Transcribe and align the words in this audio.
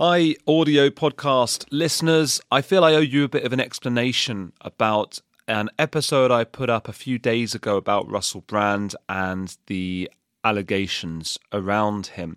Hi, 0.00 0.36
audio 0.46 0.90
podcast 0.90 1.64
listeners. 1.72 2.40
I 2.52 2.62
feel 2.62 2.84
I 2.84 2.94
owe 2.94 3.00
you 3.00 3.24
a 3.24 3.28
bit 3.28 3.42
of 3.42 3.52
an 3.52 3.58
explanation 3.58 4.52
about 4.60 5.18
an 5.48 5.70
episode 5.76 6.30
I 6.30 6.44
put 6.44 6.70
up 6.70 6.86
a 6.86 6.92
few 6.92 7.18
days 7.18 7.52
ago 7.52 7.76
about 7.76 8.08
Russell 8.08 8.42
Brand 8.42 8.94
and 9.08 9.56
the 9.66 10.08
allegations 10.44 11.36
around 11.52 12.06
him. 12.06 12.36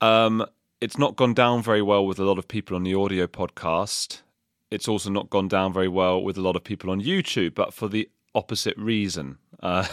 Um, 0.00 0.46
it's 0.80 0.96
not 0.96 1.16
gone 1.16 1.34
down 1.34 1.64
very 1.64 1.82
well 1.82 2.06
with 2.06 2.20
a 2.20 2.24
lot 2.24 2.38
of 2.38 2.46
people 2.46 2.76
on 2.76 2.84
the 2.84 2.94
audio 2.94 3.26
podcast. 3.26 4.20
It's 4.70 4.86
also 4.86 5.10
not 5.10 5.30
gone 5.30 5.48
down 5.48 5.72
very 5.72 5.88
well 5.88 6.22
with 6.22 6.38
a 6.38 6.42
lot 6.42 6.54
of 6.54 6.62
people 6.62 6.90
on 6.90 7.02
YouTube, 7.02 7.56
but 7.56 7.74
for 7.74 7.88
the 7.88 8.08
opposite 8.36 8.78
reason. 8.78 9.38
Uh, 9.60 9.88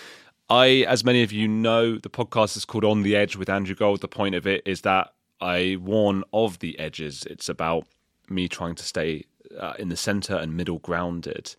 I, 0.48 0.86
as 0.88 1.04
many 1.04 1.22
of 1.22 1.32
you 1.32 1.46
know, 1.46 1.98
the 1.98 2.08
podcast 2.08 2.56
is 2.56 2.64
called 2.64 2.86
On 2.86 3.02
the 3.02 3.14
Edge 3.14 3.36
with 3.36 3.50
Andrew 3.50 3.74
Gold. 3.74 4.00
The 4.00 4.08
point 4.08 4.34
of 4.34 4.46
it 4.46 4.62
is 4.64 4.80
that 4.80 5.12
I 5.40 5.76
warn 5.80 6.24
of 6.32 6.58
the 6.58 6.78
edges. 6.78 7.24
It's 7.28 7.48
about 7.48 7.86
me 8.28 8.48
trying 8.48 8.74
to 8.76 8.84
stay 8.84 9.24
uh, 9.58 9.74
in 9.78 9.88
the 9.88 9.96
center 9.96 10.36
and 10.36 10.56
middle 10.56 10.78
grounded. 10.78 11.54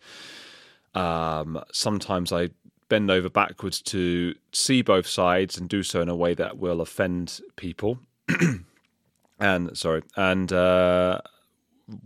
Um, 0.94 1.62
sometimes 1.72 2.32
I 2.32 2.50
bend 2.88 3.10
over 3.10 3.30
backwards 3.30 3.80
to 3.80 4.34
see 4.52 4.82
both 4.82 5.06
sides 5.06 5.56
and 5.56 5.68
do 5.68 5.82
so 5.82 6.00
in 6.02 6.08
a 6.08 6.16
way 6.16 6.34
that 6.34 6.58
will 6.58 6.80
offend 6.80 7.40
people. 7.56 7.98
and 9.40 9.76
sorry, 9.76 10.02
and 10.16 10.52
uh, 10.52 11.20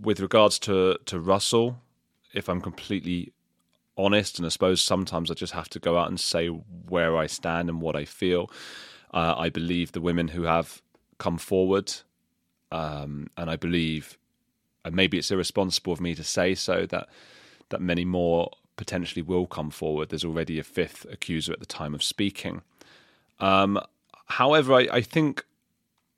with 0.00 0.20
regards 0.20 0.58
to 0.60 0.98
to 1.06 1.20
Russell, 1.20 1.80
if 2.32 2.48
I'm 2.48 2.60
completely 2.60 3.32
honest, 3.98 4.38
and 4.38 4.46
I 4.46 4.50
suppose 4.50 4.80
sometimes 4.80 5.30
I 5.30 5.34
just 5.34 5.52
have 5.52 5.68
to 5.70 5.78
go 5.78 5.98
out 5.98 6.08
and 6.08 6.20
say 6.20 6.48
where 6.48 7.16
I 7.16 7.26
stand 7.26 7.68
and 7.68 7.80
what 7.80 7.96
I 7.96 8.04
feel. 8.04 8.50
Uh, 9.12 9.34
I 9.36 9.48
believe 9.48 9.92
the 9.92 10.00
women 10.00 10.28
who 10.28 10.42
have 10.42 10.82
come 11.18 11.38
forward, 11.38 11.92
um, 12.72 13.28
and 13.36 13.50
I 13.50 13.56
believe, 13.56 14.18
and 14.84 14.94
maybe 14.94 15.18
it's 15.18 15.30
irresponsible 15.30 15.92
of 15.92 16.00
me 16.00 16.14
to 16.14 16.24
say 16.24 16.54
so 16.54 16.86
that 16.86 17.08
that 17.68 17.80
many 17.80 18.04
more 18.04 18.50
potentially 18.76 19.22
will 19.22 19.46
come 19.46 19.70
forward. 19.70 20.08
There's 20.08 20.24
already 20.24 20.58
a 20.58 20.62
fifth 20.62 21.06
accuser 21.10 21.52
at 21.52 21.60
the 21.60 21.66
time 21.66 21.94
of 21.94 22.02
speaking. 22.02 22.62
Um, 23.40 23.80
however, 24.26 24.74
I, 24.74 24.88
I 24.92 25.00
think 25.00 25.44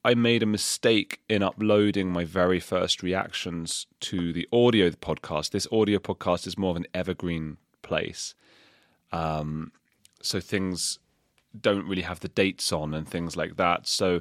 I 0.05 0.15
made 0.15 0.43
a 0.43 0.47
mistake 0.47 1.21
in 1.29 1.43
uploading 1.43 2.11
my 2.11 2.25
very 2.25 2.61
first 2.61 3.03
reactions 3.03 3.87
to 4.01 4.33
the 4.33 4.49
audio 4.53 4.91
podcast. 4.91 5.51
This 5.51 5.67
audio 5.73 5.99
podcast 5.99 6.47
is 6.47 6.59
more 6.59 6.71
of 6.71 6.77
an 6.77 6.87
evergreen 6.95 7.59
place. 7.83 8.35
Um, 9.13 9.73
so 10.23 10.41
things 10.41 10.99
don't 11.59 11.87
really 11.87 12.03
have 12.03 12.21
the 12.21 12.29
dates 12.29 12.73
on 12.73 12.95
and 12.95 13.09
things 13.09 13.37
like 13.37 13.57
that. 13.57 13.87
So 13.87 14.21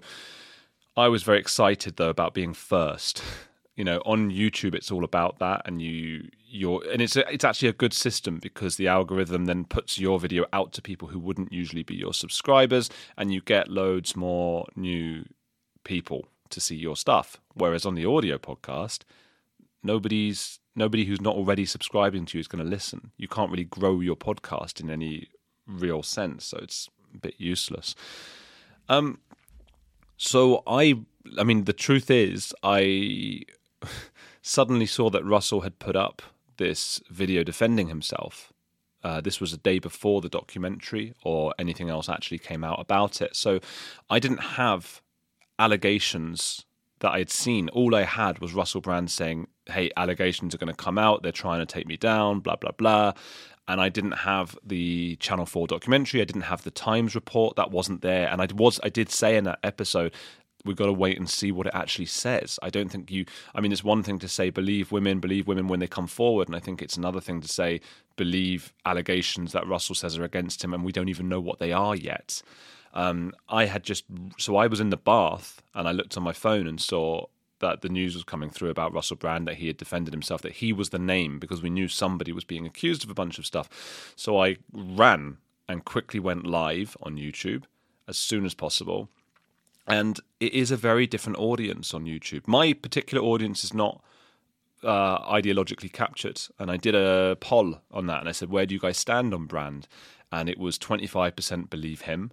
I 0.98 1.10
was 1.10 1.22
very 1.22 1.40
excited 1.40 1.98
though 1.98 2.10
about 2.10 2.34
being 2.34 2.54
first. 2.54 3.22
You 3.76 3.84
know, 3.84 4.02
on 4.08 4.32
YouTube, 4.32 4.74
it's 4.74 4.90
all 4.90 5.04
about 5.04 5.38
that, 5.38 5.62
and 5.66 5.80
you 5.80 6.30
you're 6.50 6.84
and 6.92 7.00
it's 7.00 7.16
a, 7.16 7.32
it's 7.32 7.46
actually 7.46 7.70
a 7.70 7.74
good 7.74 7.94
system 7.94 8.40
because 8.40 8.78
the 8.78 8.88
algorithm 8.88 9.46
then 9.46 9.66
puts 9.66 10.00
your 10.00 10.20
video 10.20 10.46
out 10.52 10.74
to 10.74 10.82
people 10.82 11.10
who 11.10 11.20
wouldn't 11.20 11.54
usually 11.54 11.84
be 11.84 11.94
your 11.94 12.16
subscribers, 12.16 12.90
and 13.16 13.32
you 13.32 13.42
get 13.42 13.70
loads 13.70 14.16
more 14.16 14.66
new 14.76 15.26
people 15.84 16.28
to 16.50 16.60
see 16.60 16.76
your 16.76 16.96
stuff. 16.96 17.40
Whereas 17.54 17.86
on 17.86 17.94
the 17.94 18.06
audio 18.06 18.40
podcast, 18.40 19.02
nobody's 19.84 20.60
nobody 20.76 21.06
who's 21.06 21.22
not 21.22 21.36
already 21.36 21.66
subscribing 21.66 22.26
to 22.26 22.38
you 22.38 22.40
is 22.40 22.48
going 22.48 22.64
to 22.64 22.70
listen. 22.70 23.12
You 23.18 23.28
can't 23.28 23.52
really 23.52 23.66
grow 23.66 24.00
your 24.00 24.16
podcast 24.16 24.82
in 24.82 24.90
any 24.90 25.30
real 25.68 26.02
sense, 26.02 26.46
so 26.46 26.58
it's 26.58 26.90
a 27.14 27.20
bit 27.20 27.36
useless. 27.38 27.94
Um, 28.90 29.20
so 30.18 30.64
I, 30.68 30.96
I 31.38 31.44
mean, 31.44 31.64
the 31.66 31.74
truth 31.74 32.10
is, 32.12 32.54
I 32.64 33.42
suddenly 34.42 34.86
saw 34.86 35.10
that 35.12 35.24
Russell 35.24 35.62
had 35.62 35.80
put 35.80 35.96
up 35.96 36.22
this 36.58 37.02
video 37.10 37.44
defending 37.44 37.88
himself. 37.88 38.52
Uh, 39.04 39.22
this 39.22 39.40
was 39.40 39.54
a 39.54 39.58
day 39.58 39.80
before 39.80 40.22
the 40.22 40.30
documentary 40.30 41.14
or 41.24 41.54
anything 41.60 41.90
else 41.90 42.10
actually 42.10 42.40
came 42.40 42.64
out 42.64 42.80
about 42.80 43.22
it. 43.22 43.36
So 43.36 43.60
I 44.10 44.20
didn't 44.20 44.42
have 44.42 45.02
allegations 45.60 46.66
that 47.00 47.12
I 47.12 47.20
had 47.20 47.30
seen. 47.30 47.70
All 47.70 47.96
I 47.96 48.04
had 48.04 48.40
was 48.40 48.54
Russell 48.54 48.82
Brand 48.82 49.12
saying, 49.12 49.48
hey, 49.68 49.92
allegations 49.96 50.56
are 50.56 50.58
going 50.58 50.74
to 50.74 50.84
come 50.84 50.98
out. 50.98 51.22
They're 51.22 51.32
trying 51.32 51.60
to 51.60 51.66
take 51.66 51.88
me 51.88 51.96
down, 51.96 52.40
blah, 52.40 52.56
blah, 52.56 52.72
blah. 52.72 53.14
And 53.68 53.82
I 53.82 53.90
didn't 53.90 54.14
have 54.14 54.58
the 54.66 55.18
Channel 55.18 55.46
4 55.46 55.68
documentary. 55.68 56.22
I 56.22 56.26
didn't 56.26 56.44
have 56.44 56.64
the 56.64 56.72
Times 56.72 57.16
report. 57.16 57.58
That 57.58 57.72
wasn't 57.72 58.02
there. 58.02 58.30
And 58.30 58.42
I 58.42 58.48
was, 58.54 58.80
I 58.82 58.90
did 58.90 59.10
say 59.10 59.36
in 59.36 59.44
that 59.44 59.60
episode 59.64 60.14
we've 60.68 60.76
got 60.76 60.86
to 60.88 60.94
wait 60.94 61.18
and 61.18 61.30
see 61.30 61.52
what 61.52 61.68
it 61.68 61.74
actually 61.74 62.06
says. 62.06 62.60
I 62.62 62.70
don't 62.70 62.90
think 62.90 63.10
you. 63.10 63.26
I 63.56 63.62
mean, 63.62 63.72
it's 63.72 63.84
one 63.84 64.04
thing 64.04 64.20
to 64.20 64.28
say 64.28 64.50
believe 64.50 64.92
women, 64.92 65.20
believe 65.20 65.48
women 65.48 65.68
when 65.68 65.80
they 65.80 65.88
come 65.88 66.08
forward, 66.08 66.48
and 66.48 66.56
I 66.56 66.60
think 66.60 66.82
it's 66.82 66.98
another 66.98 67.22
thing 67.22 67.42
to 67.42 67.48
say 67.48 67.82
believe 68.16 68.74
allegations 68.86 69.54
that 69.54 69.68
Russell 69.68 69.96
says 69.96 70.18
are 70.18 70.24
against 70.24 70.64
him, 70.64 70.74
and 70.74 70.84
we 70.84 70.92
don't 70.92 71.10
even 71.10 71.30
know 71.30 71.40
what 71.40 71.60
they 71.60 71.72
are 71.72 71.96
yet. 71.96 72.42
Um, 72.94 73.34
I 73.50 73.66
had 73.66 73.84
just 73.84 74.06
so 74.38 74.56
I 74.56 74.68
was 74.68 74.80
in 74.80 74.90
the 74.90 74.98
bath 74.98 75.62
and 75.76 75.88
I 75.88 75.92
looked 75.92 76.18
on 76.18 76.24
my 76.24 76.34
phone 76.34 76.68
and 76.68 76.82
saw 76.82 77.26
that 77.60 77.82
the 77.82 77.90
news 77.90 78.14
was 78.14 78.24
coming 78.24 78.50
through 78.50 78.70
about 78.70 78.94
Russell 78.94 79.18
Brand 79.18 79.48
that 79.48 79.56
he 79.56 79.68
had 79.68 79.78
defended 79.78 80.14
himself, 80.14 80.42
that 80.42 80.54
he 80.54 80.72
was 80.72 80.90
the 80.90 81.00
name 81.00 81.40
because 81.40 81.62
we 81.62 81.70
knew 81.70 81.88
somebody 81.88 82.32
was 82.32 82.44
being 82.44 82.66
accused 82.66 83.04
of 83.04 83.10
a 83.10 83.16
bunch 83.16 83.40
of 83.40 83.46
stuff. 83.46 84.14
So 84.16 84.42
I 84.42 84.58
ran 84.72 85.38
and 85.68 85.86
quickly 85.86 86.20
went 86.20 86.46
live 86.48 86.96
on 87.02 87.18
YouTube 87.18 87.64
as 88.08 88.18
soon 88.18 88.46
as 88.46 88.54
possible 88.54 89.10
and 89.88 90.20
it 90.40 90.54
is 90.54 90.70
a 90.70 90.78
very 90.78 91.08
different 91.08 91.40
audience 91.40 91.94
on 91.94 92.06
YouTube. 92.06 92.48
My 92.48 92.74
particular 92.74 93.24
audience 93.24 93.64
is 93.64 93.74
not 93.74 94.04
uh, 94.84 95.20
ideologically 95.32 95.92
captured, 95.92 96.42
and 96.60 96.70
I 96.70 96.78
did 96.78 96.94
a 96.94 97.38
poll 97.40 97.80
on 97.90 98.08
that, 98.08 98.20
and 98.20 98.30
I 98.30 98.34
said, 98.34 98.50
"Where 98.50 98.66
do 98.66 98.76
you 98.76 98.82
guys 98.82 98.98
stand 98.98 99.34
on 99.34 99.46
Brand?" 99.46 99.88
And 100.32 100.50
it 100.50 100.60
was 100.60 100.78
twenty 100.78 101.08
five 101.08 101.36
percent 101.36 101.70
believe 101.70 102.02
him, 102.02 102.32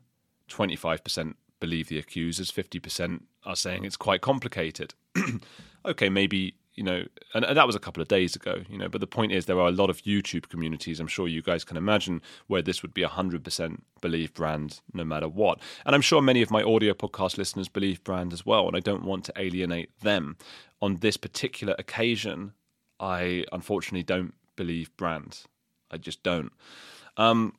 twenty 0.49 0.77
five 0.77 1.05
percent 1.05 1.37
believe 1.61 1.89
the 1.89 1.99
accusers, 1.99 2.51
fifty 2.51 2.81
percent 2.81 3.27
are 3.47 3.57
saying 3.57 3.84
it's 3.84 3.97
quite 3.97 4.21
complicated. 4.21 4.95
okay, 5.87 6.09
maybe 6.09 6.55
you 6.75 6.83
know, 6.83 7.05
and, 7.35 7.45
and, 7.45 7.57
that 7.57 7.67
was 7.67 7.77
a 7.77 7.81
couple 7.81 8.03
of 8.03 8.09
days 8.09 8.35
ago, 8.35 8.63
you 8.69 8.77
know, 8.77 8.89
but 8.89 9.01
the 9.01 9.07
point 9.07 9.33
is 9.33 9.47
there 9.47 9.61
are 9.61 9.69
a 9.69 9.73
lot 9.73 9.91
of 9.91 10.03
YouTube 10.03 10.49
communities, 10.49 10.99
I'm 10.99 11.07
sure 11.07 11.29
you 11.29 11.41
guys 11.41 11.65
can 11.65 11.77
imagine, 11.77 12.21
where 12.49 12.63
this 12.63 12.83
would 12.83 12.93
be 12.93 13.03
100% 13.03 13.81
believe 14.01 14.35
Brand 14.35 14.81
no 14.93 15.05
matter 15.05 15.29
what. 15.29 15.61
And 15.87 15.95
I'm 15.95 16.01
sure 16.01 16.21
many 16.21 16.43
of 16.43 16.51
my 16.51 16.63
audio 16.63 16.93
podcast 16.93 17.39
listeners 17.39 17.69
believe 17.69 18.03
Brand 18.03 18.33
as 18.33 18.45
well, 18.45 18.67
and 18.67 18.77
I 18.77 18.81
don't 18.81 19.05
want 19.05 19.25
to 19.27 19.33
alienate 19.37 20.01
them. 20.01 20.37
On 20.83 20.97
this 20.97 21.17
particular 21.17 21.77
occasion, 21.79 22.55
I 22.99 23.45
unfortunately 23.53 24.03
don't 24.03 24.35
believe 24.57 24.95
Brand. 24.97 25.43
I 25.91 25.97
just 25.97 26.23
don't. 26.23 26.53
Um, 27.17 27.55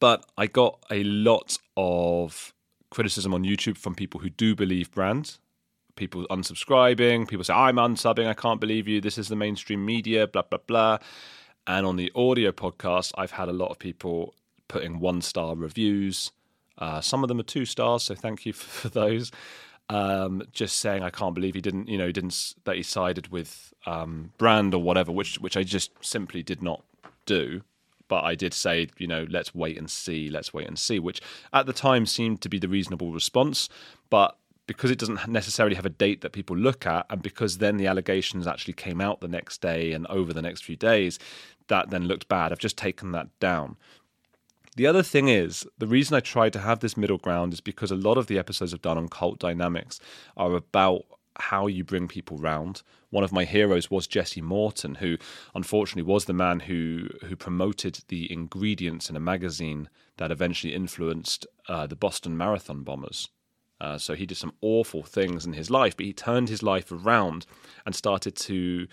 but 0.00 0.24
I 0.38 0.46
got 0.46 0.82
a 0.90 1.04
lot 1.04 1.58
of 1.76 2.54
criticism 2.90 3.34
on 3.34 3.44
YouTube 3.44 3.76
from 3.76 3.94
people 3.94 4.20
who 4.20 4.30
do 4.30 4.54
believe 4.54 4.90
Brand 4.90 5.38
people 5.96 6.26
unsubscribing, 6.30 7.28
people 7.28 7.44
say, 7.44 7.54
I'm 7.54 7.76
unsubbing, 7.76 8.26
I 8.26 8.34
can't 8.34 8.60
believe 8.60 8.88
you, 8.88 9.00
this 9.00 9.18
is 9.18 9.28
the 9.28 9.36
mainstream 9.36 9.84
media, 9.84 10.26
blah, 10.26 10.42
blah, 10.42 10.58
blah. 10.66 10.98
And 11.66 11.86
on 11.86 11.96
the 11.96 12.10
audio 12.14 12.52
podcast, 12.52 13.12
I've 13.16 13.32
had 13.32 13.48
a 13.48 13.52
lot 13.52 13.70
of 13.70 13.78
people 13.78 14.34
putting 14.68 14.98
one 14.98 15.20
star 15.20 15.54
reviews. 15.54 16.32
Uh, 16.78 17.00
some 17.00 17.22
of 17.22 17.28
them 17.28 17.38
are 17.38 17.44
two 17.44 17.64
stars, 17.64 18.02
so 18.02 18.14
thank 18.14 18.46
you 18.46 18.52
for, 18.52 18.88
those. 18.88 19.30
Um, 19.88 20.42
just 20.52 20.78
saying, 20.78 21.02
I 21.02 21.10
can't 21.10 21.34
believe 21.34 21.54
he 21.54 21.60
didn't, 21.60 21.88
you 21.88 21.98
know, 21.98 22.06
he 22.06 22.12
didn't 22.12 22.54
that 22.64 22.76
he 22.76 22.82
sided 22.82 23.28
with 23.28 23.74
um, 23.84 24.32
Brand 24.38 24.74
or 24.74 24.82
whatever, 24.82 25.12
which 25.12 25.38
which 25.40 25.56
I 25.56 25.64
just 25.64 25.92
simply 26.00 26.42
did 26.42 26.62
not 26.62 26.82
do. 27.26 27.62
But 28.08 28.24
I 28.24 28.34
did 28.34 28.54
say, 28.54 28.88
you 28.98 29.06
know, 29.06 29.26
let's 29.28 29.54
wait 29.54 29.78
and 29.78 29.90
see, 29.90 30.28
let's 30.30 30.52
wait 30.52 30.66
and 30.66 30.78
see, 30.78 30.98
which 30.98 31.20
at 31.52 31.66
the 31.66 31.72
time 31.72 32.06
seemed 32.06 32.40
to 32.42 32.48
be 32.48 32.58
the 32.58 32.68
reasonable 32.68 33.12
response. 33.12 33.68
But 34.10 34.36
because 34.66 34.90
it 34.90 34.98
doesn't 34.98 35.26
necessarily 35.28 35.74
have 35.74 35.86
a 35.86 35.90
date 35.90 36.20
that 36.20 36.32
people 36.32 36.56
look 36.56 36.86
at, 36.86 37.06
and 37.10 37.22
because 37.22 37.58
then 37.58 37.76
the 37.76 37.86
allegations 37.86 38.46
actually 38.46 38.74
came 38.74 39.00
out 39.00 39.20
the 39.20 39.28
next 39.28 39.60
day 39.60 39.92
and 39.92 40.06
over 40.06 40.32
the 40.32 40.42
next 40.42 40.64
few 40.64 40.76
days, 40.76 41.18
that 41.68 41.90
then 41.90 42.04
looked 42.04 42.28
bad. 42.28 42.52
I've 42.52 42.58
just 42.58 42.78
taken 42.78 43.12
that 43.12 43.28
down. 43.40 43.76
The 44.76 44.86
other 44.86 45.02
thing 45.02 45.28
is, 45.28 45.66
the 45.76 45.86
reason 45.86 46.16
I 46.16 46.20
tried 46.20 46.54
to 46.54 46.60
have 46.60 46.80
this 46.80 46.96
middle 46.96 47.18
ground 47.18 47.52
is 47.52 47.60
because 47.60 47.90
a 47.90 47.96
lot 47.96 48.16
of 48.16 48.26
the 48.26 48.38
episodes 48.38 48.72
I've 48.72 48.80
done 48.80 48.96
on 48.96 49.08
cult 49.08 49.38
dynamics 49.38 50.00
are 50.36 50.54
about 50.54 51.02
how 51.38 51.66
you 51.66 51.84
bring 51.84 52.08
people 52.08 52.38
round. 52.38 52.82
One 53.10 53.24
of 53.24 53.32
my 53.32 53.44
heroes 53.44 53.90
was 53.90 54.06
Jesse 54.06 54.40
Morton, 54.40 54.96
who 54.96 55.18
unfortunately 55.54 56.10
was 56.10 56.24
the 56.24 56.32
man 56.32 56.60
who 56.60 57.08
who 57.26 57.36
promoted 57.36 58.00
the 58.08 58.32
ingredients 58.32 59.10
in 59.10 59.16
a 59.16 59.20
magazine 59.20 59.90
that 60.16 60.30
eventually 60.30 60.74
influenced 60.74 61.46
uh, 61.68 61.86
the 61.86 61.96
Boston 61.96 62.36
Marathon 62.36 62.82
bombers. 62.82 63.28
Uh, 63.82 63.98
so 63.98 64.14
he 64.14 64.26
did 64.26 64.38
some 64.38 64.52
awful 64.60 65.02
things 65.02 65.44
in 65.44 65.54
his 65.54 65.68
life, 65.68 65.94
but 65.96 66.06
he 66.06 66.12
turned 66.12 66.48
his 66.48 66.62
life 66.62 66.88
around 66.92 67.40
and 67.84 67.92
started 67.94 68.34
to 68.36 68.86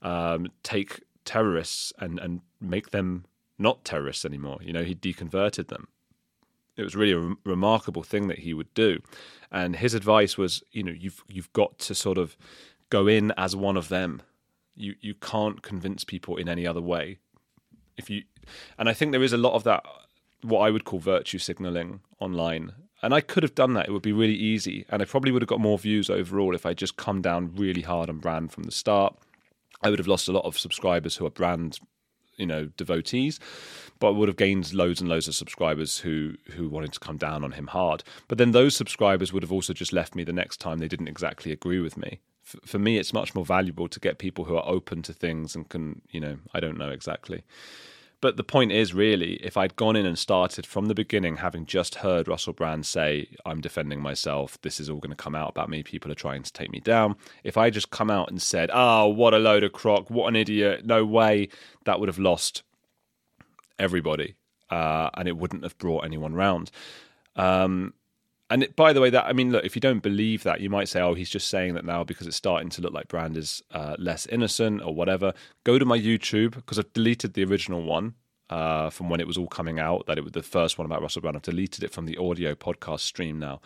um, 0.00 0.46
take 0.62 0.90
terrorists 1.24 1.92
and, 1.98 2.18
and 2.18 2.40
make 2.58 2.90
them 2.90 3.24
not 3.58 3.84
terrorists 3.84 4.24
anymore. 4.24 4.58
You 4.62 4.72
know, 4.72 4.84
he 4.90 4.94
deconverted 4.94 5.66
them. 5.68 5.88
it 6.76 6.84
was 6.84 6.96
really 6.96 7.12
a 7.12 7.18
re- 7.18 7.36
remarkable 7.44 8.02
thing 8.02 8.28
that 8.28 8.40
he 8.40 8.54
would 8.54 8.72
do. 8.74 9.00
And 9.52 9.76
his 9.76 9.94
advice 9.94 10.38
was, 10.38 10.62
you 10.72 10.82
know, 10.82 10.92
you've 10.92 11.22
you've 11.28 11.52
got 11.52 11.78
to 11.80 11.94
sort 11.94 12.18
of 12.18 12.36
go 12.88 13.06
in 13.06 13.32
as 13.36 13.54
one 13.54 13.76
of 13.76 13.88
them. 13.88 14.22
You 14.76 14.94
you 15.00 15.14
can't 15.14 15.62
convince 15.62 16.04
people 16.04 16.36
in 16.36 16.48
any 16.48 16.66
other 16.66 16.80
way. 16.80 17.18
If 17.96 18.08
you, 18.08 18.22
and 18.78 18.88
I 18.88 18.94
think 18.94 19.12
there 19.12 19.22
is 19.22 19.34
a 19.34 19.36
lot 19.46 19.54
of 19.54 19.64
that, 19.64 19.84
what 20.42 20.60
I 20.60 20.70
would 20.70 20.84
call 20.84 21.00
virtue 21.00 21.38
signaling 21.38 22.00
online. 22.18 22.72
And 23.02 23.14
I 23.14 23.20
could 23.20 23.42
have 23.42 23.54
done 23.54 23.74
that. 23.74 23.88
It 23.88 23.92
would 23.92 24.02
be 24.02 24.12
really 24.12 24.34
easy, 24.34 24.84
and 24.90 25.00
I 25.00 25.06
probably 25.06 25.32
would 25.32 25.42
have 25.42 25.48
got 25.48 25.60
more 25.60 25.78
views 25.78 26.10
overall 26.10 26.54
if 26.54 26.66
I 26.66 26.74
just 26.74 26.96
come 26.96 27.22
down 27.22 27.54
really 27.54 27.82
hard 27.82 28.10
on 28.10 28.18
Brand 28.18 28.52
from 28.52 28.64
the 28.64 28.72
start. 28.72 29.16
I 29.82 29.88
would 29.88 29.98
have 29.98 30.08
lost 30.08 30.28
a 30.28 30.32
lot 30.32 30.44
of 30.44 30.58
subscribers 30.58 31.16
who 31.16 31.24
are 31.24 31.30
Brand 31.30 31.78
you 32.40 32.46
know 32.46 32.66
devotees, 32.76 33.38
but 34.00 34.14
would 34.14 34.28
have 34.28 34.36
gained 34.36 34.72
loads 34.72 35.00
and 35.00 35.08
loads 35.08 35.28
of 35.28 35.34
subscribers 35.34 35.98
who 35.98 36.34
who 36.52 36.68
wanted 36.68 36.92
to 36.94 37.00
come 37.00 37.18
down 37.18 37.44
on 37.44 37.52
him 37.52 37.68
hard. 37.68 38.02
But 38.26 38.38
then 38.38 38.50
those 38.50 38.74
subscribers 38.74 39.32
would 39.32 39.42
have 39.42 39.52
also 39.52 39.72
just 39.72 39.92
left 39.92 40.14
me 40.14 40.24
the 40.24 40.32
next 40.32 40.56
time 40.56 40.78
they 40.78 40.88
didn't 40.88 41.08
exactly 41.08 41.52
agree 41.52 41.80
with 41.80 41.96
me. 41.96 42.20
For 42.42 42.78
me, 42.80 42.98
it's 42.98 43.12
much 43.12 43.34
more 43.34 43.44
valuable 43.44 43.86
to 43.86 44.00
get 44.00 44.18
people 44.18 44.46
who 44.46 44.56
are 44.56 44.66
open 44.66 45.02
to 45.02 45.12
things 45.12 45.54
and 45.54 45.68
can 45.68 46.00
you 46.10 46.18
know 46.18 46.38
I 46.54 46.60
don't 46.60 46.78
know 46.78 46.90
exactly. 46.90 47.44
But 48.20 48.36
the 48.36 48.44
point 48.44 48.70
is, 48.70 48.92
really, 48.92 49.34
if 49.36 49.56
I'd 49.56 49.76
gone 49.76 49.96
in 49.96 50.04
and 50.04 50.18
started 50.18 50.66
from 50.66 50.86
the 50.86 50.94
beginning, 50.94 51.36
having 51.38 51.64
just 51.64 51.96
heard 51.96 52.28
Russell 52.28 52.52
Brand 52.52 52.84
say, 52.84 53.28
I'm 53.46 53.62
defending 53.62 54.00
myself, 54.00 54.60
this 54.60 54.78
is 54.78 54.90
all 54.90 54.98
going 54.98 55.10
to 55.10 55.16
come 55.16 55.34
out 55.34 55.50
about 55.50 55.70
me, 55.70 55.82
people 55.82 56.12
are 56.12 56.16
trying 56.16 56.42
to 56.42 56.52
take 56.52 56.70
me 56.70 56.80
down. 56.80 57.16
If 57.44 57.56
I 57.56 57.70
just 57.70 57.90
come 57.90 58.10
out 58.10 58.30
and 58.30 58.42
said, 58.42 58.70
oh, 58.72 59.08
what 59.08 59.32
a 59.32 59.38
load 59.38 59.64
of 59.64 59.72
crock, 59.72 60.10
what 60.10 60.28
an 60.28 60.36
idiot, 60.36 60.84
no 60.84 61.04
way, 61.04 61.48
that 61.84 61.98
would 61.98 62.08
have 62.08 62.18
lost 62.18 62.62
everybody 63.78 64.34
uh, 64.70 65.10
and 65.14 65.26
it 65.26 65.36
wouldn't 65.36 65.62
have 65.62 65.76
brought 65.78 66.04
anyone 66.04 66.34
round. 66.34 66.70
Um, 67.36 67.94
and 68.50 68.64
it, 68.64 68.74
by 68.74 68.92
the 68.92 69.00
way, 69.00 69.10
that 69.10 69.26
I 69.26 69.32
mean, 69.32 69.52
look, 69.52 69.64
if 69.64 69.76
you 69.76 69.80
don't 69.80 70.02
believe 70.02 70.42
that, 70.42 70.60
you 70.60 70.68
might 70.68 70.88
say, 70.88 71.00
"Oh, 71.00 71.14
he's 71.14 71.30
just 71.30 71.48
saying 71.48 71.74
that 71.74 71.84
now 71.84 72.02
because 72.02 72.26
it's 72.26 72.36
starting 72.36 72.68
to 72.70 72.82
look 72.82 72.92
like 72.92 73.06
Brand 73.06 73.36
is 73.36 73.62
uh, 73.70 73.94
less 73.98 74.26
innocent 74.26 74.82
or 74.82 74.92
whatever." 74.92 75.32
Go 75.62 75.78
to 75.78 75.84
my 75.84 75.98
YouTube 75.98 76.56
because 76.56 76.78
I've 76.78 76.92
deleted 76.92 77.34
the 77.34 77.44
original 77.44 77.82
one 77.82 78.14
uh, 78.50 78.90
from 78.90 79.08
when 79.08 79.20
it 79.20 79.26
was 79.28 79.38
all 79.38 79.46
coming 79.46 79.78
out. 79.78 80.06
That 80.06 80.18
it 80.18 80.24
was 80.24 80.32
the 80.32 80.42
first 80.42 80.78
one 80.78 80.86
about 80.86 81.00
Russell 81.00 81.22
Brand. 81.22 81.36
I've 81.36 81.42
deleted 81.42 81.84
it 81.84 81.92
from 81.92 82.06
the 82.06 82.16
audio 82.16 82.56
podcast 82.56 83.00
stream 83.00 83.38
now. 83.38 83.60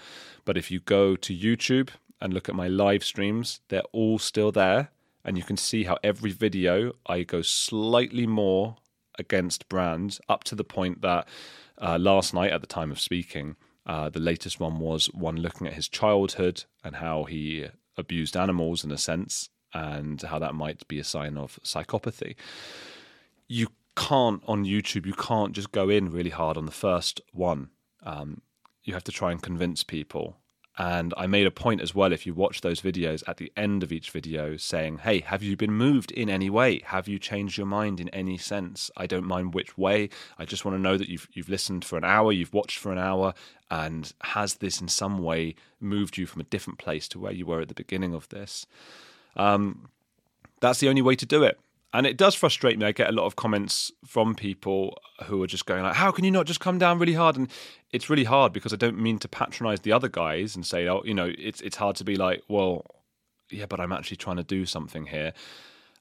But 0.45 0.59
if 0.59 0.71
you 0.71 0.81
go 0.81 1.17
to 1.17 1.35
YouTube 1.35 1.89
and 2.21 2.35
look 2.35 2.51
at 2.51 2.55
my 2.55 2.69
live 2.69 3.03
streams, 3.03 3.61
they're 3.69 3.83
all 3.93 4.19
still 4.19 4.53
there, 4.53 4.91
and 5.25 5.39
you 5.39 5.45
can 5.45 5.57
see 5.57 5.85
how 5.85 5.97
every 6.05 6.31
video 6.31 6.93
I 7.07 7.23
go 7.23 7.41
slightly 7.41 8.27
more 8.27 8.77
against 9.19 9.69
Brand 9.71 10.19
up 10.29 10.45
to 10.45 10.55
the 10.55 10.65
point 10.65 11.01
that 11.01 11.27
uh, 11.81 11.99
last 11.99 12.35
night, 12.35 12.53
at 12.53 12.61
the 12.61 12.67
time 12.67 12.91
of 12.91 13.01
speaking. 13.01 13.57
Uh, 13.87 14.09
the 14.09 14.21
latest 14.21 14.59
one 14.61 14.79
was 14.79 15.07
one 15.07 15.37
looking 15.37 15.67
at 15.67 15.75
his 15.75 15.89
childhood 15.89 16.65
and 16.83 16.97
how 16.97 17.25
he 17.25 17.67
abused 17.97 18.37
animals 18.37 18.85
in 18.85 18.91
a 18.91 18.99
sense, 18.99 19.51
and 19.73 20.23
how 20.23 20.39
that 20.39 20.55
might 20.55 20.87
be 20.89 20.99
a 20.99 21.05
sign 21.05 21.37
of 21.37 21.59
psychopathy. 21.63 22.35
You 23.49 23.69
can't 23.97 24.43
on 24.47 24.65
YouTube. 24.65 25.07
You 25.07 25.13
can't 25.13 25.53
just 25.53 25.73
go 25.73 25.89
in 25.89 26.11
really 26.11 26.31
hard 26.31 26.57
on 26.57 26.67
the 26.67 26.73
first 26.73 27.21
one. 27.33 27.71
Um, 28.03 28.43
you 28.83 28.95
have 28.95 29.05
to 29.05 29.13
try 29.13 29.33
and 29.33 29.43
convince 29.43 29.83
people 29.83 30.37
and 30.77 31.15
I 31.17 31.27
made 31.27 31.47
a 31.47 31.53
point 31.53 31.81
as 31.81 31.95
well, 31.95 32.13
if 32.13 32.27
you 32.27 32.35
watch 32.35 32.61
those 32.61 32.81
videos 32.81 33.23
at 33.29 33.37
the 33.37 33.53
end 33.57 33.83
of 33.83 33.93
each 33.93 34.11
video, 34.11 34.57
saying, 34.57 34.99
Hey, 34.99 35.21
have 35.21 35.43
you 35.43 35.57
been 35.57 35.73
moved 35.73 36.11
in 36.11 36.29
any 36.29 36.51
way? 36.51 36.81
Have 36.87 37.07
you 37.07 37.19
changed 37.19 37.57
your 37.57 37.67
mind 37.67 38.01
in 38.01 38.09
any 38.09 38.39
sense? 38.39 38.91
I 38.97 39.07
don't 39.07 39.27
mind 39.27 39.55
which 39.55 39.79
way. 39.79 40.09
I 40.39 40.45
just 40.45 40.65
want 40.65 40.77
to 40.77 40.83
know 40.83 40.97
that 40.97 41.09
you've, 41.09 41.29
you've 41.33 41.49
listened 41.49 41.85
for 41.85 41.97
an 41.97 42.05
hour, 42.05 42.33
you've 42.33 42.53
watched 42.53 42.79
for 42.79 42.91
an 42.91 42.99
hour, 42.99 43.35
and 43.71 44.13
has 44.23 44.57
this 44.57 44.81
in 44.81 44.89
some 44.89 45.19
way 45.19 45.55
moved 45.81 46.17
you 46.17 46.27
from 46.27 46.41
a 46.41 46.45
different 46.45 46.79
place 46.79 47.07
to 47.09 47.21
where 47.21 47.33
you 47.33 47.47
were 47.47 47.61
at 47.61 47.69
the 47.69 47.75
beginning 47.75 48.13
of 48.13 48.29
this? 48.31 48.67
Um, 49.37 49.89
that's 50.61 50.81
the 50.81 50.89
only 50.89 51.03
way 51.03 51.15
to 51.15 51.27
do 51.27 51.45
it 51.45 51.59
and 51.95 52.09
it 52.09 52.17
does 52.17 52.35
frustrate 52.35 52.77
me. 52.77 52.85
I 52.85 52.93
get 52.93 53.09
a 53.09 53.13
lot 53.13 53.25
of 53.25 53.37
comments 53.37 53.93
from 54.05 54.35
people 54.35 54.99
who 55.27 55.41
are 55.45 55.47
just 55.47 55.65
going 55.65 55.85
like, 55.85 55.95
"How 55.95 56.11
can 56.11 56.25
you 56.25 56.31
not 56.33 56.45
just 56.45 56.59
come 56.59 56.77
down 56.77 56.99
really 56.99 57.15
hard?" 57.15 57.37
And 57.37 57.49
it's 57.93 58.11
really 58.11 58.25
hard 58.25 58.53
because 58.53 58.73
I 58.73 58.77
don't 58.77 58.99
mean 58.99 59.21
to 59.21 59.29
patronize 59.29 59.81
the 59.81 59.93
other 59.93 60.09
guys 60.09 60.57
and 60.57 60.67
say, 60.67 60.89
"Oh, 60.89 61.03
you 61.05 61.15
know, 61.15 61.33
it's 61.39 61.61
it's 61.61 61.77
hard 61.77 61.95
to 61.97 62.05
be 62.05 62.17
like, 62.17 62.43
well, 62.49 62.85
yeah, 63.49 63.67
but 63.67 63.79
I'm 63.79 63.93
actually 63.93 64.17
trying 64.17 64.37
to 64.39 64.43
do 64.43 64.67
something 64.67 65.07
here." 65.07 65.33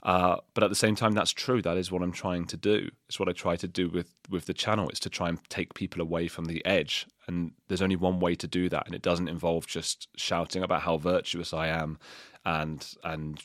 Uh, 0.02 0.38
but 0.54 0.64
at 0.64 0.70
the 0.70 0.76
same 0.76 0.96
time, 0.96 1.14
that's 1.14 1.32
true. 1.32 1.62
That 1.62 1.78
is 1.78 1.92
what 1.92 2.02
I'm 2.02 2.12
trying 2.12 2.46
to 2.48 2.58
do. 2.58 2.90
It's 3.08 3.20
what 3.20 3.30
I 3.30 3.32
try 3.32 3.56
to 3.56 3.68
do 3.68 3.88
with 3.88 4.16
with 4.30 4.48
the 4.48 4.54
channel. 4.54 4.90
It's 4.90 5.00
to 5.02 5.10
try 5.10 5.30
and 5.30 5.38
take 5.50 5.76
people 5.76 6.02
away 6.02 6.28
from 6.28 6.46
the 6.46 6.66
edge. 6.66 7.06
And 7.28 7.52
there's 7.68 7.84
only 7.84 7.96
one 7.96 8.20
way 8.20 8.36
to 8.36 8.48
do 8.48 8.68
that, 8.70 8.88
and 8.88 8.96
it 8.96 9.04
doesn't 9.04 9.30
involve 9.30 9.68
just 9.68 10.08
shouting 10.18 10.64
about 10.64 10.82
how 10.82 10.98
virtuous 10.98 11.54
I 11.54 11.68
am 11.68 12.00
and 12.46 12.96
and 13.04 13.40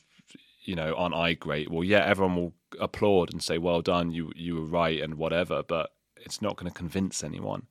you 0.69 0.75
know, 0.75 0.93
aren't 0.93 1.15
I 1.15 1.33
great? 1.33 1.71
Well, 1.71 1.83
yeah, 1.83 2.05
everyone 2.05 2.37
will 2.37 2.53
applaud 2.79 3.33
and 3.33 3.43
say, 3.43 3.57
"Well 3.57 3.81
done, 3.81 4.11
you 4.11 4.31
you 4.37 4.57
were 4.57 4.67
right," 4.67 5.01
and 5.01 5.15
whatever. 5.15 5.63
But 5.63 5.95
it's 6.17 6.43
not 6.43 6.57
going 6.57 6.71
to 6.71 6.77
convince 6.77 7.25
anyone. 7.25 7.67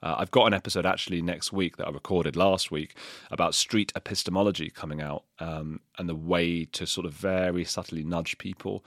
Uh, 0.00 0.14
I've 0.18 0.30
got 0.30 0.46
an 0.46 0.54
episode 0.54 0.86
actually 0.86 1.20
next 1.20 1.52
week 1.52 1.76
that 1.76 1.88
I 1.88 1.90
recorded 1.90 2.36
last 2.36 2.70
week 2.70 2.96
about 3.32 3.56
street 3.56 3.92
epistemology 3.96 4.70
coming 4.70 5.02
out 5.02 5.24
um, 5.40 5.80
and 5.98 6.08
the 6.08 6.14
way 6.14 6.64
to 6.66 6.86
sort 6.86 7.04
of 7.04 7.12
very 7.12 7.64
subtly 7.64 8.04
nudge 8.04 8.38
people 8.38 8.84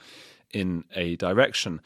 in 0.54 0.84
a 0.96 1.16
direction. 1.16 1.82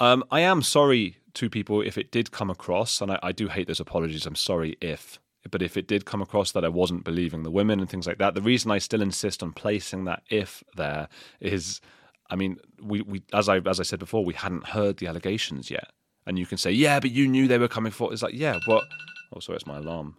Um, 0.00 0.24
I 0.32 0.40
am 0.40 0.62
sorry 0.62 1.18
to 1.34 1.48
people 1.48 1.80
if 1.80 1.96
it 1.96 2.10
did 2.10 2.32
come 2.32 2.50
across, 2.50 3.00
and 3.00 3.12
I, 3.12 3.20
I 3.22 3.30
do 3.30 3.46
hate 3.46 3.68
those 3.68 3.78
apologies. 3.78 4.26
I'm 4.26 4.34
sorry 4.34 4.76
if 4.80 5.20
but 5.50 5.62
if 5.62 5.76
it 5.76 5.86
did 5.86 6.04
come 6.04 6.22
across 6.22 6.52
that 6.52 6.64
I 6.64 6.68
wasn't 6.68 7.04
believing 7.04 7.42
the 7.42 7.50
women 7.50 7.80
and 7.80 7.88
things 7.88 8.06
like 8.06 8.18
that, 8.18 8.34
the 8.34 8.42
reason 8.42 8.70
I 8.70 8.78
still 8.78 9.02
insist 9.02 9.42
on 9.42 9.52
placing 9.52 10.04
that 10.04 10.22
if 10.28 10.62
there 10.76 11.08
is, 11.40 11.80
I 12.28 12.36
mean, 12.36 12.58
we, 12.82 13.00
we 13.02 13.22
as 13.32 13.48
I 13.48 13.58
as 13.58 13.80
I 13.80 13.84
said 13.84 13.98
before, 13.98 14.24
we 14.24 14.34
hadn't 14.34 14.68
heard 14.68 14.98
the 14.98 15.06
allegations 15.06 15.70
yet, 15.70 15.90
and 16.26 16.38
you 16.38 16.46
can 16.46 16.58
say, 16.58 16.70
yeah, 16.70 17.00
but 17.00 17.10
you 17.10 17.28
knew 17.28 17.48
they 17.48 17.58
were 17.58 17.68
coming 17.68 17.92
for. 17.92 18.12
It's 18.12 18.22
like, 18.22 18.34
yeah, 18.34 18.58
what? 18.66 18.84
Oh, 19.32 19.40
sorry, 19.40 19.56
it's 19.56 19.66
my 19.66 19.78
alarm. 19.78 20.16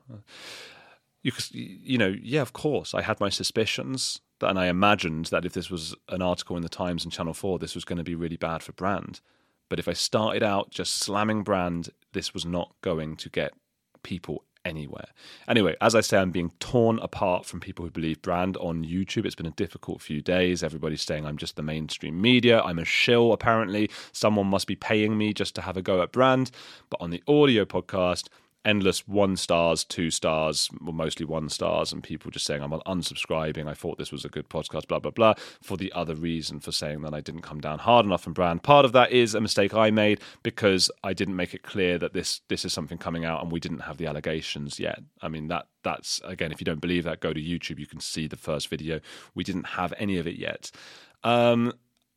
You, 1.22 1.32
you 1.52 1.98
know, 1.98 2.16
yeah, 2.22 2.42
of 2.42 2.54
course, 2.54 2.94
I 2.94 3.02
had 3.02 3.20
my 3.20 3.30
suspicions, 3.30 4.22
and 4.42 4.58
I 4.58 4.68
imagined 4.68 5.26
that 5.26 5.46
if 5.46 5.54
this 5.54 5.70
was 5.70 5.96
an 6.08 6.22
article 6.22 6.56
in 6.56 6.64
the 6.64 6.70
Times 6.70 7.04
and 7.04 7.12
Channel 7.12 7.34
Four, 7.34 7.60
this 7.60 7.76
was 7.76 7.86
going 7.86 7.98
to 7.98 8.04
be 8.04 8.16
really 8.16 8.38
bad 8.38 8.64
for 8.64 8.72
Brand. 8.72 9.20
But 9.68 9.80
if 9.80 9.88
I 9.88 9.94
started 9.94 10.42
out 10.42 10.72
just 10.72 10.96
slamming 10.96 11.44
Brand, 11.44 11.90
this 12.14 12.34
was 12.34 12.46
not 12.46 12.74
going 12.82 13.16
to 13.18 13.30
get 13.30 13.54
people 14.02 14.44
anywhere. 14.70 15.08
Anyway, 15.48 15.76
as 15.82 15.96
I 15.96 16.02
say, 16.02 16.18
I'm 16.18 16.32
being 16.32 16.52
torn 16.60 17.00
apart 17.00 17.46
from 17.46 17.60
people 17.60 17.84
who 17.84 17.92
believe 17.92 18.22
Brand 18.22 18.56
on 18.58 18.86
YouTube. 18.86 19.26
It's 19.26 19.36
been 19.36 19.46
a 19.46 19.52
difficult 19.52 20.02
few 20.02 20.22
days. 20.22 20.64
Everybody's 20.64 21.02
saying 21.02 21.26
I'm 21.26 21.38
just 21.38 21.56
the 21.56 21.64
mainstream 21.64 22.22
media. 22.22 22.62
I'm 22.62 22.80
a 22.80 22.86
shill, 22.86 23.34
apparently. 23.34 23.90
Someone 24.12 24.48
must 24.48 24.68
be 24.68 24.76
paying 24.76 25.18
me 25.18 25.34
just 25.34 25.56
to 25.56 25.62
have 25.62 25.76
a 25.76 25.82
go 25.82 26.02
at 26.02 26.12
Brand. 26.12 26.52
But 26.90 27.02
on 27.02 27.10
the 27.10 27.24
audio 27.28 27.66
podcast, 27.66 28.30
endless 28.66 29.08
one 29.08 29.38
stars, 29.38 29.84
two 29.84 30.12
stars, 30.12 30.70
well, 30.82 30.94
mostly 30.94 31.26
one 31.26 31.50
stars, 31.50 31.92
and 31.92 32.04
people 32.04 32.32
just 32.32 32.46
saying 32.46 32.62
I'm 32.62 32.72
unsubscribing. 32.72 33.68
I 33.68 33.74
thought 33.74 33.98
this 33.98 34.12
was 34.12 34.26
a 34.26 34.30
good 34.30 34.50
podcast, 34.50 34.88
blah 34.88 35.00
blah 35.00 35.12
blah. 35.12 35.34
For 35.62 35.78
the 35.78 35.92
other 35.94 36.16
reason 36.16 36.60
for 36.60 36.72
saying 36.72 37.02
that 37.02 37.14
I 37.14 37.22
didn't 37.22 37.42
come 37.42 37.62
down 37.62 37.80
hard 37.80 38.06
enough 38.06 38.28
on 38.28 38.34
Brand. 38.34 38.64
Part 38.64 38.86
of 38.86 38.92
that 38.94 39.12
is 39.12 39.36
a 39.36 39.42
mistake 39.42 39.74
I 39.74 39.92
made 39.92 40.20
because 40.44 40.92
I 41.04 41.14
didn't 41.14 41.36
make 41.36 41.54
it 41.54 41.64
clear 41.64 41.98
that 41.98 42.14
this 42.14 42.42
this 42.50 42.66
is 42.66 42.74
something 42.74 42.98
coming 42.98 43.26
out, 43.26 43.42
and 43.42 43.52
we 43.52 43.60
didn't 43.60 43.80
have 43.80 43.98
the 43.98 44.08
allegations 44.08 44.80
yet. 44.80 45.00
I 45.22 45.30
mean 45.30 45.48
that 45.48 45.68
that's 45.84 46.22
again, 46.24 46.52
if 46.52 46.60
you 46.60 46.66
don't 46.66 46.82
believe 46.82 47.06
that, 47.06 47.22
go 47.22 47.34
to 47.34 47.42
YouTube. 47.42 47.80
You 47.80 47.88
can 47.88 48.00
see 48.02 48.28
the 48.28 48.38
first 48.38 48.68
video. 48.68 49.00
We 49.36 49.44
didn't 49.44 49.68
have 49.68 49.94
any 49.98 50.18
of 50.18 50.28
it 50.28 50.36
yet. 50.36 50.72
Um, 51.24 51.74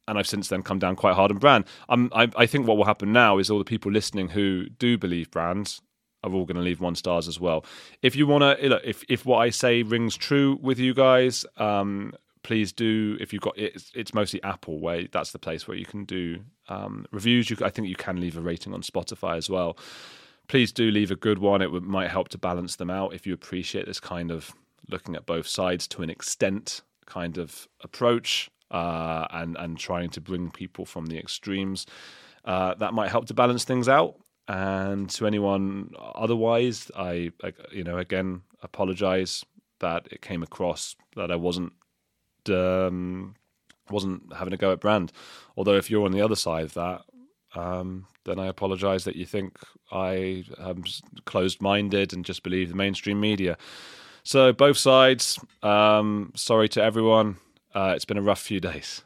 and 0.08 0.18
I've 0.18 0.26
since 0.26 0.48
then 0.48 0.62
come 0.62 0.78
down 0.78 0.96
quite 0.96 1.14
hard 1.14 1.30
on 1.30 1.38
Brand. 1.38 1.64
Um, 1.88 2.10
I, 2.12 2.28
I, 2.36 2.46
think 2.46 2.66
what 2.66 2.76
will 2.76 2.84
happen 2.84 3.12
now 3.12 3.38
is 3.38 3.50
all 3.50 3.58
the 3.58 3.64
people 3.64 3.90
listening 3.90 4.30
who 4.30 4.68
do 4.68 4.98
believe 4.98 5.30
brands 5.30 5.80
are 6.24 6.32
all 6.32 6.44
going 6.44 6.56
to 6.56 6.62
leave 6.62 6.80
one 6.80 6.94
stars 6.94 7.28
as 7.28 7.40
well. 7.40 7.64
If 8.02 8.16
you 8.16 8.26
want 8.26 8.42
to, 8.42 8.88
if 8.88 9.04
if 9.08 9.26
what 9.26 9.38
I 9.38 9.50
say 9.50 9.82
rings 9.82 10.16
true 10.16 10.58
with 10.62 10.78
you 10.78 10.94
guys, 10.94 11.44
um, 11.56 12.14
please 12.42 12.72
do. 12.72 13.16
If 13.20 13.32
you've 13.32 13.42
got 13.42 13.58
it's, 13.58 13.90
it's 13.94 14.14
mostly 14.14 14.42
Apple, 14.42 14.80
where 14.80 15.06
that's 15.10 15.32
the 15.32 15.38
place 15.38 15.66
where 15.66 15.76
you 15.76 15.86
can 15.86 16.04
do 16.04 16.40
um, 16.68 17.06
reviews. 17.10 17.50
You, 17.50 17.56
I 17.62 17.70
think 17.70 17.88
you 17.88 17.96
can 17.96 18.20
leave 18.20 18.36
a 18.36 18.40
rating 18.40 18.74
on 18.74 18.82
Spotify 18.82 19.36
as 19.36 19.48
well. 19.50 19.76
Please 20.48 20.72
do 20.72 20.90
leave 20.90 21.10
a 21.10 21.16
good 21.16 21.38
one. 21.38 21.62
It 21.62 21.70
would, 21.70 21.84
might 21.84 22.10
help 22.10 22.28
to 22.30 22.38
balance 22.38 22.76
them 22.76 22.90
out 22.90 23.14
if 23.14 23.26
you 23.26 23.32
appreciate 23.32 23.86
this 23.86 24.00
kind 24.00 24.30
of 24.30 24.52
looking 24.88 25.14
at 25.14 25.24
both 25.24 25.46
sides 25.46 25.86
to 25.88 26.02
an 26.02 26.10
extent 26.10 26.82
kind 27.06 27.38
of 27.38 27.68
approach 27.82 28.50
uh, 28.70 29.26
and 29.30 29.56
and 29.56 29.78
trying 29.78 30.10
to 30.10 30.20
bring 30.20 30.50
people 30.50 30.84
from 30.84 31.06
the 31.06 31.18
extremes. 31.18 31.86
Uh, 32.44 32.74
that 32.74 32.92
might 32.92 33.10
help 33.10 33.26
to 33.26 33.34
balance 33.34 33.64
things 33.64 33.88
out. 33.88 34.16
And 34.52 35.08
to 35.10 35.26
anyone 35.26 35.94
otherwise, 35.98 36.90
I, 36.94 37.32
I 37.42 37.54
you 37.72 37.84
know, 37.84 37.96
again, 37.96 38.42
apologize 38.62 39.46
that 39.80 40.06
it 40.10 40.20
came 40.20 40.42
across 40.42 40.94
that 41.16 41.30
I 41.32 41.36
wasn't 41.36 41.72
um, 42.50 43.34
wasn't 43.88 44.30
having 44.34 44.52
a 44.52 44.58
go 44.58 44.70
at 44.70 44.80
Brand. 44.80 45.10
Although 45.56 45.76
if 45.76 45.90
you're 45.90 46.04
on 46.04 46.12
the 46.12 46.20
other 46.20 46.36
side 46.36 46.64
of 46.64 46.74
that, 46.74 47.00
um, 47.54 48.06
then 48.26 48.38
I 48.38 48.46
apologise 48.48 49.04
that 49.04 49.16
you 49.16 49.24
think 49.24 49.56
I 49.90 50.44
am 50.58 50.84
closed 51.24 51.62
minded 51.62 52.12
and 52.12 52.22
just 52.22 52.42
believe 52.42 52.68
the 52.68 52.76
mainstream 52.76 53.20
media. 53.20 53.56
So, 54.22 54.52
both 54.52 54.76
sides, 54.76 55.38
um, 55.62 56.30
sorry 56.36 56.68
to 56.70 56.82
everyone. 56.82 57.38
Uh, 57.74 57.94
it's 57.96 58.04
been 58.04 58.18
a 58.18 58.22
rough 58.22 58.42
few 58.42 58.60
days. 58.60 59.02